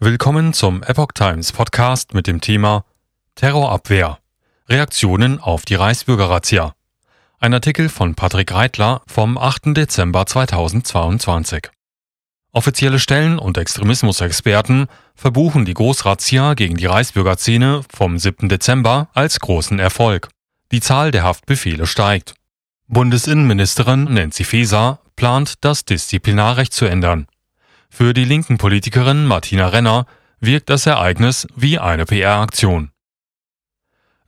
Willkommen 0.00 0.52
zum 0.52 0.84
Epoch 0.84 1.10
Times 1.12 1.50
Podcast 1.50 2.14
mit 2.14 2.28
dem 2.28 2.40
Thema 2.40 2.84
Terrorabwehr. 3.34 4.20
Reaktionen 4.68 5.40
auf 5.40 5.64
die 5.64 5.74
Reichsbürger-Razzia. 5.74 6.76
Ein 7.40 7.52
Artikel 7.52 7.88
von 7.88 8.14
Patrick 8.14 8.52
Reitler 8.52 9.02
vom 9.08 9.36
8. 9.36 9.76
Dezember 9.76 10.24
2022. 10.24 11.70
Offizielle 12.52 13.00
Stellen 13.00 13.40
und 13.40 13.58
Extremismusexperten 13.58 14.86
verbuchen 15.16 15.64
die 15.64 15.74
Großrazzia 15.74 16.54
gegen 16.54 16.76
die 16.76 16.86
Reichsbürgerszene 16.86 17.82
vom 17.92 18.20
7. 18.20 18.48
Dezember 18.48 19.08
als 19.14 19.40
großen 19.40 19.80
Erfolg. 19.80 20.28
Die 20.70 20.80
Zahl 20.80 21.10
der 21.10 21.24
Haftbefehle 21.24 21.88
steigt. 21.88 22.36
Bundesinnenministerin 22.86 24.04
Nancy 24.04 24.44
Faeser 24.44 25.00
plant, 25.16 25.54
das 25.62 25.84
Disziplinarrecht 25.84 26.72
zu 26.72 26.84
ändern. 26.84 27.26
Für 27.90 28.14
die 28.14 28.24
linken 28.24 28.58
Politikerin 28.58 29.26
Martina 29.26 29.68
Renner 29.68 30.06
wirkt 30.40 30.70
das 30.70 30.86
Ereignis 30.86 31.46
wie 31.56 31.78
eine 31.78 32.04
PR-Aktion. 32.04 32.90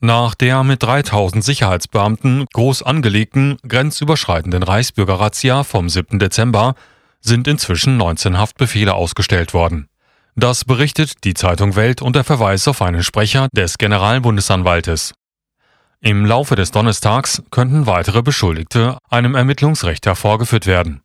Nach 0.01 0.35
der 0.35 0.65
mit 0.65 0.83
3000 0.83 1.45
Sicherheitsbeamten 1.45 2.47
groß 2.53 2.83
angelegten 2.83 3.59
grenzüberschreitenden 3.69 4.63
Reichsbürger-Razzia 4.63 5.63
vom 5.63 5.89
7. 5.89 6.19
Dezember 6.19 6.75
sind 7.21 7.47
inzwischen 7.47 7.99
19 7.99 8.39
Haftbefehle 8.39 8.95
ausgestellt 8.95 9.53
worden. 9.53 9.89
Das 10.37 10.65
berichtet 10.65 11.25
die 11.25 11.35
Zeitung 11.35 11.77
Welt 11.77 12.01
unter 12.01 12.25
Verweis 12.25 12.67
auf 12.67 12.81
einen 12.81 13.03
Sprecher 13.03 13.49
des 13.53 13.77
Generalbundesanwaltes. 13.77 15.13
Im 16.01 16.25
Laufe 16.25 16.57
des 16.57 16.71
Donnerstags 16.71 17.43
könnten 17.51 17.87
weitere 17.87 18.23
Beschuldigte 18.23 18.97
einem 19.11 19.35
Ermittlungsrecht 19.35 20.07
hervorgeführt 20.07 20.67
werden. 20.67 21.03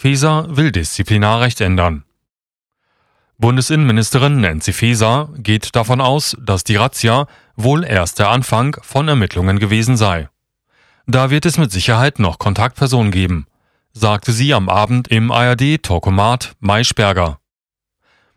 Faeser 0.00 0.56
will 0.56 0.72
Disziplinarrecht 0.72 1.60
ändern. 1.60 2.04
Bundesinnenministerin 3.36 4.40
Nancy 4.40 4.72
Faeser 4.72 5.30
geht 5.38 5.74
davon 5.76 6.00
aus, 6.00 6.36
dass 6.40 6.64
die 6.64 6.76
Razzia 6.76 7.26
wohl 7.56 7.84
erst 7.84 8.18
der 8.18 8.30
Anfang 8.30 8.76
von 8.82 9.08
Ermittlungen 9.08 9.58
gewesen 9.58 9.96
sei. 9.96 10.28
Da 11.06 11.30
wird 11.30 11.46
es 11.46 11.58
mit 11.58 11.70
Sicherheit 11.72 12.18
noch 12.18 12.38
Kontaktpersonen 12.38 13.12
geben, 13.12 13.46
sagte 13.92 14.32
sie 14.32 14.54
am 14.54 14.68
Abend 14.68 15.08
im 15.08 15.30
ARD-Talkomat 15.30 16.52
Maischberger. 16.60 17.38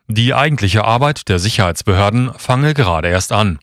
Die 0.07 0.33
eigentliche 0.33 0.83
Arbeit 0.83 1.29
der 1.29 1.39
Sicherheitsbehörden 1.39 2.33
fange 2.37 2.73
gerade 2.73 3.09
erst 3.09 3.31
an. 3.31 3.59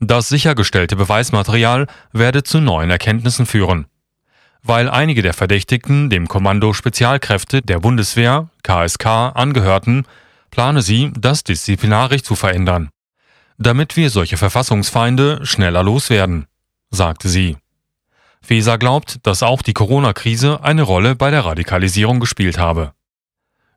Das 0.00 0.28
sichergestellte 0.28 0.96
Beweismaterial 0.96 1.86
werde 2.12 2.42
zu 2.42 2.60
neuen 2.60 2.90
Erkenntnissen 2.90 3.46
führen 3.46 3.86
weil 4.64 4.88
einige 4.88 5.22
der 5.22 5.34
Verdächtigten 5.34 6.08
dem 6.10 6.26
Kommando 6.26 6.72
Spezialkräfte 6.72 7.60
der 7.62 7.80
Bundeswehr 7.80 8.48
KSK 8.62 9.06
angehörten, 9.06 10.06
plane 10.50 10.80
sie, 10.80 11.12
das 11.18 11.44
disziplinarisch 11.44 12.22
zu 12.22 12.34
verändern. 12.34 12.88
Damit 13.58 13.96
wir 13.96 14.10
solche 14.10 14.38
Verfassungsfeinde 14.38 15.44
schneller 15.44 15.82
loswerden, 15.82 16.46
sagte 16.90 17.28
sie. 17.28 17.56
Feser 18.40 18.78
glaubt, 18.78 19.18
dass 19.26 19.42
auch 19.42 19.62
die 19.62 19.74
Corona-Krise 19.74 20.62
eine 20.62 20.82
Rolle 20.82 21.14
bei 21.14 21.30
der 21.30 21.44
Radikalisierung 21.44 22.18
gespielt 22.18 22.58
habe. 22.58 22.92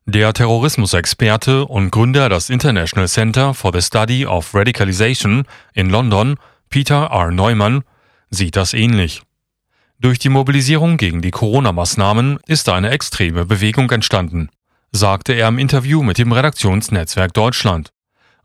Der 0.06 0.32
Terrorismusexperte 0.32 1.66
und 1.66 1.90
Gründer 1.90 2.30
des 2.30 2.48
International 2.48 3.08
Center 3.08 3.52
for 3.52 3.72
the 3.74 3.82
Study 3.82 4.24
of 4.24 4.54
Radicalization 4.54 5.44
in 5.74 5.90
London, 5.90 6.36
Peter 6.70 7.10
R. 7.10 7.30
Neumann, 7.30 7.84
sieht 8.30 8.56
das 8.56 8.72
ähnlich. 8.72 9.22
Durch 10.00 10.20
die 10.20 10.28
Mobilisierung 10.28 10.96
gegen 10.96 11.22
die 11.22 11.32
Corona-Maßnahmen 11.32 12.38
ist 12.46 12.68
eine 12.68 12.90
extreme 12.90 13.44
Bewegung 13.44 13.90
entstanden, 13.90 14.48
sagte 14.92 15.32
er 15.32 15.48
im 15.48 15.58
Interview 15.58 16.04
mit 16.04 16.18
dem 16.18 16.30
Redaktionsnetzwerk 16.30 17.34
Deutschland. 17.34 17.90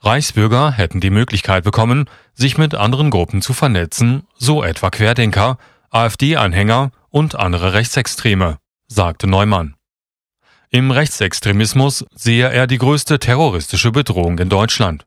Reichsbürger 0.01 0.71
hätten 0.71 0.99
die 0.99 1.11
Möglichkeit 1.11 1.63
bekommen, 1.63 2.09
sich 2.33 2.57
mit 2.57 2.73
anderen 2.73 3.11
Gruppen 3.11 3.43
zu 3.43 3.53
vernetzen, 3.53 4.23
so 4.35 4.63
etwa 4.63 4.89
Querdenker, 4.89 5.59
AfD-Anhänger 5.91 6.91
und 7.09 7.35
andere 7.35 7.73
Rechtsextreme, 7.73 8.57
sagte 8.87 9.27
Neumann. 9.27 9.75
Im 10.71 10.89
Rechtsextremismus 10.89 12.03
sehe 12.15 12.49
er 12.49 12.65
die 12.65 12.79
größte 12.79 13.19
terroristische 13.19 13.91
Bedrohung 13.91 14.39
in 14.39 14.49
Deutschland. 14.49 15.05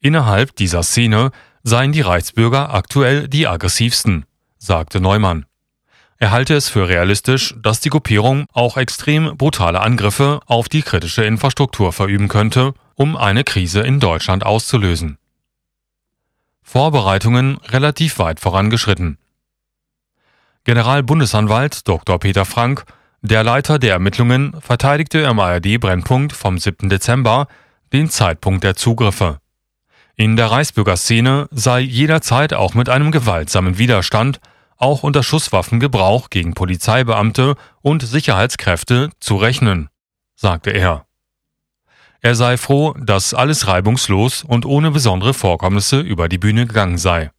Innerhalb 0.00 0.56
dieser 0.56 0.82
Szene 0.82 1.30
seien 1.62 1.92
die 1.92 2.00
Reichsbürger 2.00 2.74
aktuell 2.74 3.28
die 3.28 3.46
aggressivsten, 3.46 4.26
sagte 4.58 5.00
Neumann. 5.00 5.46
Er 6.22 6.32
halte 6.32 6.54
es 6.54 6.68
für 6.68 6.86
realistisch, 6.86 7.54
dass 7.56 7.80
die 7.80 7.88
Gruppierung 7.88 8.44
auch 8.52 8.76
extrem 8.76 9.38
brutale 9.38 9.80
Angriffe 9.80 10.40
auf 10.44 10.68
die 10.68 10.82
kritische 10.82 11.24
Infrastruktur 11.24 11.94
verüben 11.94 12.28
könnte, 12.28 12.74
um 12.94 13.16
eine 13.16 13.42
Krise 13.42 13.80
in 13.80 14.00
Deutschland 14.00 14.44
auszulösen. 14.44 15.16
Vorbereitungen 16.62 17.56
relativ 17.68 18.18
weit 18.18 18.38
vorangeschritten. 18.38 19.16
Generalbundesanwalt 20.64 21.88
Dr. 21.88 22.18
Peter 22.18 22.44
Frank, 22.44 22.84
der 23.22 23.42
Leiter 23.42 23.78
der 23.78 23.94
Ermittlungen, 23.94 24.54
verteidigte 24.60 25.20
im 25.20 25.40
ARD-Brennpunkt 25.40 26.34
vom 26.34 26.58
7. 26.58 26.90
Dezember 26.90 27.48
den 27.94 28.10
Zeitpunkt 28.10 28.62
der 28.62 28.76
Zugriffe. 28.76 29.40
In 30.16 30.36
der 30.36 30.50
Reichsbürgerszene 30.50 31.48
sei 31.50 31.80
jederzeit 31.80 32.52
auch 32.52 32.74
mit 32.74 32.90
einem 32.90 33.10
gewaltsamen 33.10 33.78
Widerstand 33.78 34.38
auch 34.80 35.02
unter 35.02 35.22
Schusswaffengebrauch 35.22 36.30
gegen 36.30 36.54
Polizeibeamte 36.54 37.54
und 37.82 38.02
Sicherheitskräfte 38.02 39.10
zu 39.20 39.36
rechnen, 39.36 39.88
sagte 40.34 40.70
er. 40.70 41.06
Er 42.22 42.34
sei 42.34 42.56
froh, 42.56 42.94
dass 42.98 43.32
alles 43.32 43.66
reibungslos 43.66 44.42
und 44.42 44.66
ohne 44.66 44.90
besondere 44.90 45.32
Vorkommnisse 45.32 46.00
über 46.00 46.28
die 46.28 46.38
Bühne 46.38 46.66
gegangen 46.66 46.98
sei. 46.98 47.30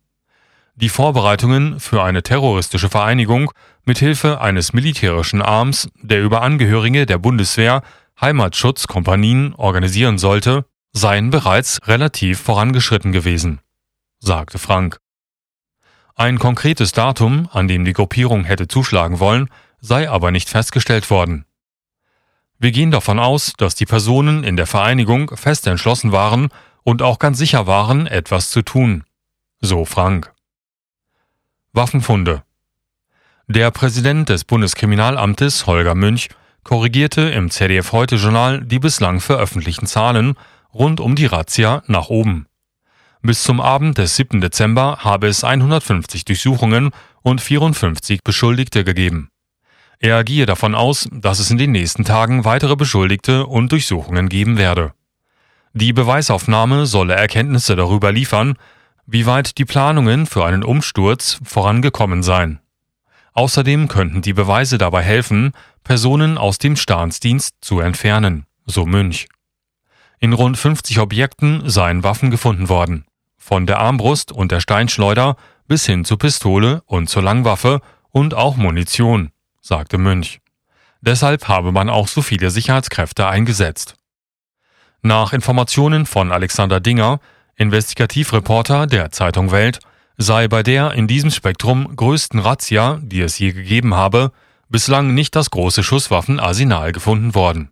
Die 0.76 0.90
Vorbereitungen 0.90 1.80
für 1.80 2.04
eine 2.04 2.24
terroristische 2.24 2.90
Vereinigung 2.90 3.52
mit 3.86 4.00
Hilfe 4.00 4.42
eines 4.42 4.74
militärischen 4.74 5.42
Arms, 5.42 5.90
der 6.02 6.24
über 6.24 6.42
Angehörige 6.42 7.06
der 7.06 7.18
Bundeswehr 7.18 7.84
Heimatschutzkompanien 8.20 9.54
organisieren 9.56 10.18
sollte, 10.18 10.66
seien 10.94 11.30
bereits 11.30 11.80
relativ 11.86 12.40
vorangeschritten 12.40 13.12
gewesen, 13.12 13.60
sagte 14.20 14.60
Frank. 14.60 14.98
Ein 16.22 16.38
konkretes 16.38 16.92
Datum, 16.92 17.50
an 17.52 17.68
dem 17.68 17.84
die 17.84 17.94
Gruppierung 17.94 18.44
hätte 18.44 18.68
zuschlagen 18.68 19.20
wollen, 19.20 19.50
sei 19.80 20.08
aber 20.08 20.30
nicht 20.30 20.50
festgestellt 20.50 21.10
worden. 21.10 21.46
Wir 22.60 22.72
gehen 22.72 22.92
davon 22.92 23.18
aus, 23.18 23.54
dass 23.58 23.74
die 23.74 23.88
Personen 23.88 24.44
in 24.44 24.56
der 24.56 24.68
Vereinigung 24.68 25.36
fest 25.36 25.66
entschlossen 25.66 26.12
waren 26.12 26.50
und 26.84 27.02
auch 27.02 27.18
ganz 27.18 27.40
sicher 27.40 27.66
waren, 27.66 28.06
etwas 28.06 28.52
zu 28.52 28.62
tun. 28.62 29.04
So 29.62 29.84
Frank. 29.84 30.32
Waffenfunde. 31.74 32.44
Der 33.48 33.72
Präsident 33.72 34.30
des 34.30 34.44
Bundeskriminalamtes, 34.44 35.66
Holger 35.66 35.96
Münch, 35.96 36.30
korrigierte 36.64 37.32
im 37.32 37.50
ZDF 37.50 37.94
Heute 37.94 38.18
Journal 38.18 38.64
die 38.64 38.78
bislang 38.78 39.22
veröffentlichten 39.22 39.88
Zahlen 39.88 40.36
rund 40.72 41.00
um 41.00 41.16
die 41.16 41.26
Razzia 41.26 41.82
nach 41.88 42.10
oben. 42.10 42.46
Bis 43.24 43.44
zum 43.44 43.62
Abend 43.62 44.00
des 44.00 44.16
7. 44.16 44.42
Dezember 44.42 44.98
habe 45.02 45.28
es 45.28 45.44
150 45.44 46.26
Durchsuchungen 46.26 46.90
und 47.22 47.40
54 47.40 48.24
Beschuldigte 48.24 48.84
gegeben. 48.84 49.30
Er 50.00 50.24
gehe 50.24 50.48
davon 50.48 50.74
aus, 50.74 51.08
dass 51.12 51.38
es 51.38 51.52
in 51.52 51.60
den 51.60 51.72
nächsten 51.72 52.04
Tagen 52.04 52.46
weitere 52.46 52.76
Beschuldigte 52.76 53.46
und 53.46 53.72
Durchsuchungen 53.72 54.28
geben 54.28 54.58
werde. 54.58 54.94
Die 55.74 55.94
Beweisaufnahme 55.94 56.88
solle 56.88 57.14
Erkenntnisse 57.14 57.76
darüber 57.76 58.12
liefern, 58.12 58.56
wie 59.06 59.28
weit 59.28 59.60
die 59.60 59.66
Planungen 59.66 60.26
für 60.26 60.44
einen 60.44 60.64
Umsturz 60.64 61.40
vorangekommen 61.44 62.24
seien. 62.24 62.60
Außerdem 63.34 63.88
könnten 63.88 64.24
die 64.24 64.34
Beweise 64.34 64.80
dabei 64.80 65.04
helfen, 65.04 65.52
Personen 65.84 66.40
aus 66.40 66.58
dem 66.58 66.76
Staatsdienst 66.76 67.54
zu 67.62 67.82
entfernen, 67.82 68.48
so 68.66 68.88
Münch. 68.88 69.28
In 70.20 70.34
rund 70.34 70.58
50 70.58 71.00
Objekten 71.00 71.70
seien 71.70 72.04
Waffen 72.04 72.32
gefunden 72.32 72.68
worden 72.68 73.06
von 73.42 73.66
der 73.66 73.80
Armbrust 73.80 74.32
und 74.32 74.52
der 74.52 74.60
Steinschleuder 74.60 75.36
bis 75.68 75.86
hin 75.86 76.06
zur 76.06 76.20
Pistole 76.20 76.84
und 76.86 77.10
zur 77.10 77.24
Langwaffe 77.24 77.82
und 78.12 78.36
auch 78.36 78.56
Munition, 78.56 79.32
sagte 79.62 79.98
Münch. 79.98 80.40
Deshalb 81.02 81.48
habe 81.48 81.72
man 81.72 81.90
auch 81.90 82.08
so 82.08 82.22
viele 82.22 82.52
Sicherheitskräfte 82.52 83.28
eingesetzt. 83.28 83.96
Nach 85.02 85.34
Informationen 85.34 86.06
von 86.06 86.32
Alexander 86.32 86.80
Dinger, 86.80 87.20
Investigativreporter 87.56 88.86
der 88.86 89.12
Zeitung 89.12 89.52
Welt, 89.52 89.80
sei 90.18 90.48
bei 90.48 90.62
der 90.62 90.92
in 90.92 91.08
diesem 91.08 91.32
Spektrum 91.32 91.96
größten 91.96 92.40
Razzia, 92.40 93.00
die 93.02 93.22
es 93.22 93.40
je 93.40 93.54
gegeben 93.54 93.96
habe, 93.96 94.32
bislang 94.70 95.16
nicht 95.16 95.36
das 95.36 95.50
große 95.50 95.82
Schusswaffenarsenal 95.82 96.92
gefunden 96.92 97.34
worden. 97.34 97.72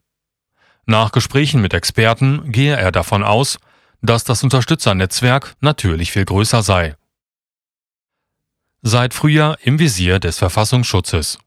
Nach 0.87 1.11
Gesprächen 1.11 1.61
mit 1.61 1.75
Experten 1.75 2.51
gehe 2.51 2.75
er 2.75 2.91
davon 2.91 3.23
aus, 3.23 3.59
dass 4.01 4.23
das 4.23 4.43
Unterstützernetzwerk 4.43 5.55
natürlich 5.59 6.11
viel 6.11 6.25
größer 6.25 6.63
sei. 6.63 6.95
Seit 8.81 9.13
Frühjahr 9.13 9.57
im 9.61 9.79
Visier 9.79 10.19
des 10.19 10.37
Verfassungsschutzes. 10.37 11.37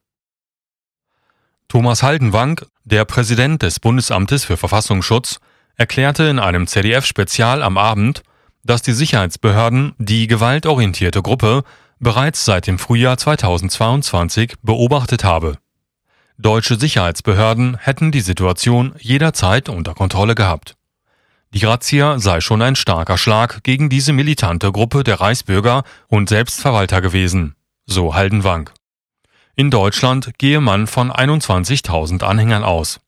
Thomas 1.68 2.02
Haldenwang, 2.02 2.60
der 2.84 3.06
Präsident 3.06 3.62
des 3.62 3.80
Bundesamtes 3.80 4.44
für 4.44 4.58
Verfassungsschutz, 4.58 5.40
erklärte 5.76 6.24
in 6.24 6.38
einem 6.38 6.66
ZDF-Spezial 6.66 7.62
am 7.62 7.78
Abend, 7.78 8.22
dass 8.62 8.82
die 8.82 8.92
Sicherheitsbehörden 8.92 9.94
die 9.98 10.26
gewaltorientierte 10.26 11.22
Gruppe 11.22 11.64
bereits 11.98 12.44
seit 12.44 12.66
dem 12.66 12.78
Frühjahr 12.78 13.16
2022 13.16 14.56
beobachtet 14.62 15.24
habe. 15.24 15.58
Deutsche 16.36 16.78
Sicherheitsbehörden 16.78 17.78
hätten 17.78 18.12
die 18.12 18.20
Situation 18.20 18.94
jederzeit 18.98 19.68
unter 19.68 19.94
Kontrolle 19.94 20.34
gehabt. 20.34 20.76
Die 21.54 21.66
Razzia 21.66 22.18
sei 22.18 22.40
schon 22.40 22.62
ein 22.62 22.76
starker 22.76 23.18
Schlag 23.18 23.62
gegen 23.62 23.90
diese 23.90 24.14
militante 24.14 24.72
Gruppe 24.72 25.04
der 25.04 25.20
Reichsbürger 25.20 25.84
und 26.08 26.30
Selbstverwalter 26.30 27.02
gewesen, 27.02 27.56
so 27.84 28.14
Haldenwang. 28.14 28.70
In 29.54 29.70
Deutschland 29.70 30.38
gehe 30.38 30.62
man 30.62 30.86
von 30.86 31.12
21.000 31.12 32.22
Anhängern 32.24 32.64
aus. 32.64 33.00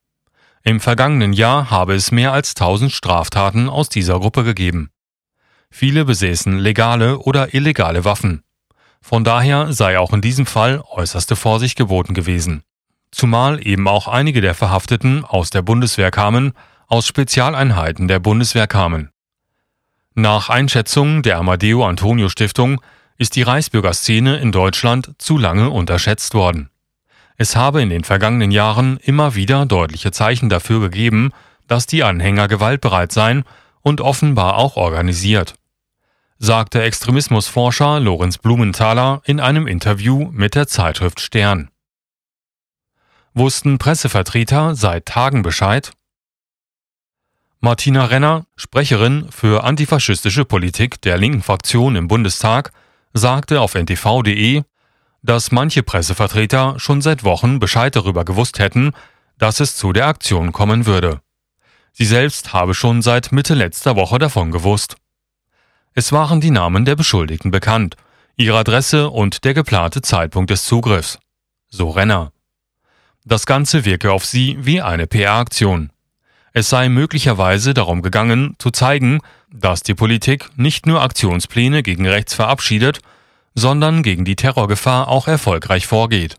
Im 0.63 0.81
vergangenen 0.81 1.33
Jahr 1.33 1.71
habe 1.71 1.95
es 1.95 2.11
mehr 2.11 2.33
als 2.33 2.51
1000 2.51 2.93
Straftaten 2.93 3.71
aus 3.71 3.89
dieser 3.89 4.21
Gruppe 4.21 4.45
gegeben. 4.45 4.91
Viele 5.71 6.05
besäßen 6.05 6.59
legale 6.59 7.19
oder 7.19 7.55
illegale 7.55 8.05
Waffen. 8.05 8.43
Von 9.01 9.25
daher 9.25 9.73
sei 9.73 9.99
auch 9.99 10.13
in 10.13 10.21
diesem 10.21 10.45
Fall 10.45 10.83
äußerste 10.91 11.35
Vorsicht 11.35 11.79
geboten 11.79 12.13
gewesen. 12.13 12.63
Zumal 13.11 13.67
eben 13.67 13.89
auch 13.89 14.07
einige 14.07 14.43
der 14.43 14.55
Verhafteten 14.55 15.25
aus 15.25 15.49
der 15.49 15.63
Bundeswehr 15.63 16.11
kamen, 16.11 16.53
aus 16.87 17.07
Spezialeinheiten 17.07 18.09
der 18.09 18.19
Bundeswehr 18.19 18.67
kamen. 18.67 19.11
Nach 20.15 20.49
Einschätzung 20.49 21.23
der 21.23 21.39
Amadeo 21.39 21.87
Antonio 21.87 22.29
Stiftung 22.29 22.81
ist 23.17 23.37
die 23.37 23.43
Reichsbürgerszene 23.43 24.37
in 24.39 24.53
Deutschland 24.53 25.13
zu 25.19 25.39
lange 25.39 25.71
unterschätzt 25.71 26.35
worden. 26.35 26.71
Es 27.37 27.57
habe 27.57 27.83
in 27.83 27.91
den 27.91 28.05
vergangenen 28.05 28.51
Jahren 28.51 28.99
immer 28.99 29.35
wieder 29.35 29.67
deutliche 29.67 30.13
Zeichen 30.13 30.49
dafür 30.49 30.81
gegeben, 30.81 31.33
dass 31.67 31.87
die 31.87 32.05
Anhänger 32.05 32.49
gewaltbereit 32.49 33.13
seien 33.13 33.45
und 33.81 34.01
offenbar 34.01 34.57
auch 34.57 34.77
organisiert 34.77 35.55
sagte 36.39 36.83
Extremismusforscher 36.83 38.01
Lorenz 38.01 38.39
Blumenthaler 38.39 39.23
in 39.25 39.41
einem 39.41 39.67
Interview 39.67 40.29
mit 40.31 40.55
der 40.55 40.67
Zeitschrift 40.67 41.21
Stern. 41.21 41.71
Wussten 43.33 43.79
Pressevertreter 43.79 44.75
seit 44.75 45.07
Tagen 45.07 45.43
Bescheid? 45.43 45.93
Martina 47.65 48.05
Renner, 48.05 48.45
Sprecherin 48.57 49.31
für 49.31 49.65
antifaschistische 49.65 50.45
Politik 50.45 51.01
der 51.01 51.17
linken 51.17 51.41
Fraktion 51.41 51.97
im 51.97 52.09
Bundestag, 52.09 52.73
sagte 53.15 53.63
auf 53.63 53.75
ntv.de, 53.75 54.65
dass 55.23 55.51
manche 55.51 55.83
Pressevertreter 55.83 56.75
schon 56.77 57.01
seit 57.01 57.25
Wochen 57.25 57.61
Bescheid 57.61 57.97
darüber 57.97 58.27
gewusst 58.27 58.59
hätten, 58.59 58.93
dass 59.39 59.61
es 59.61 59.77
zu 59.77 59.95
der 59.95 60.09
Aktion 60.09 60.53
kommen 60.53 60.85
würde. 60.85 61.23
Sie 61.93 62.05
selbst 62.05 62.53
habe 62.53 62.75
schon 62.75 63.01
seit 63.01 63.33
Mitte 63.33 63.55
letzter 63.55 63.97
Woche 63.97 64.19
davon 64.19 64.51
gewusst. 64.51 64.97
Es 65.95 66.13
waren 66.13 66.43
die 66.43 66.51
Namen 66.51 66.85
der 66.85 66.97
Beschuldigten 66.97 67.51
bekannt, 67.51 67.97
ihre 68.37 68.59
Adresse 68.59 69.09
und 69.09 69.43
der 69.45 69.55
geplante 69.55 70.03
Zeitpunkt 70.03 70.51
des 70.51 70.67
Zugriffs. 70.67 71.19
So 71.71 71.89
Renner. 71.89 72.31
Das 73.25 73.47
Ganze 73.47 73.87
wirke 73.87 74.13
auf 74.13 74.27
sie 74.27 74.59
wie 74.61 74.83
eine 74.83 75.07
PR-Aktion. 75.07 75.94
Es 76.57 76.71
sei 76.71 76.89
möglicherweise 76.89 77.75
darum 77.75 78.01
gegangen, 78.01 78.55
zu 78.59 78.71
zeigen, 78.71 79.21
dass 79.51 79.83
die 79.83 79.95
Politik 79.95 80.51
nicht 80.57 80.87
nur 80.87 81.03
Aktionspläne 81.03 81.83
gegen 81.83 82.07
rechts 82.07 82.33
verabschiedet, 82.33 83.01
sondern 83.57 84.05
gegen 84.05 84.25
die 84.25 84.37
Terrorgefahr 84.37 85.09
auch 85.09 85.27
erfolgreich 85.27 85.89
vorgeht. 85.89 86.39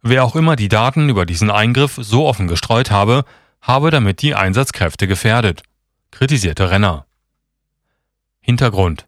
Wer 0.00 0.24
auch 0.24 0.34
immer 0.34 0.56
die 0.56 0.70
Daten 0.70 1.10
über 1.10 1.26
diesen 1.26 1.50
Eingriff 1.50 1.98
so 2.00 2.26
offen 2.26 2.48
gestreut 2.48 2.90
habe, 2.90 3.26
habe 3.60 3.90
damit 3.90 4.22
die 4.22 4.34
Einsatzkräfte 4.34 5.06
gefährdet, 5.06 5.62
kritisierte 6.10 6.70
Renner. 6.70 7.04
Hintergrund 8.40 9.06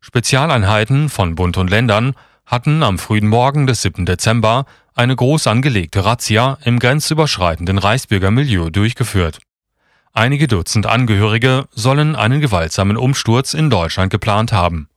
Spezialeinheiten 0.00 1.10
von 1.10 1.34
Bund 1.34 1.58
und 1.58 1.68
Ländern 1.68 2.14
hatten 2.46 2.82
am 2.82 2.98
frühen 2.98 3.28
Morgen 3.28 3.66
des 3.66 3.82
7. 3.82 4.06
Dezember 4.06 4.64
eine 4.94 5.14
groß 5.14 5.48
angelegte 5.48 6.04
Razzia 6.04 6.58
im 6.64 6.78
grenzüberschreitenden 6.78 7.78
Reichsbürgermilieu 7.78 8.70
durchgeführt. 8.70 9.40
Einige 10.12 10.48
Dutzend 10.48 10.86
Angehörige 10.86 11.66
sollen 11.72 12.16
einen 12.16 12.40
gewaltsamen 12.40 12.96
Umsturz 12.96 13.52
in 13.52 13.68
Deutschland 13.68 14.10
geplant 14.10 14.52
haben. 14.52 14.88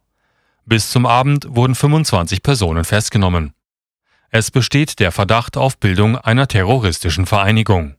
Bis 0.66 0.92
zum 0.92 1.06
Abend 1.06 1.48
wurden 1.50 1.76
25 1.76 2.44
Personen 2.44 2.86
festgenommen. 2.86 3.54
Es 4.30 4.52
besteht 4.52 5.00
der 5.00 5.12
Verdacht 5.12 5.58
auf 5.58 5.78
Bildung 5.78 6.16
einer 6.18 6.48
terroristischen 6.48 7.26
Vereinigung 7.26 7.96